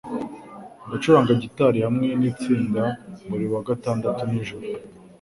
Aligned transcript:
Ndacuranga 0.87 1.33
gitari 1.43 1.79
hamwe 1.85 2.07
nitsinda 2.19 2.83
buri 3.27 3.45
wa 3.53 3.61
gatandatu 3.67 4.21
nijoro. 4.31 4.65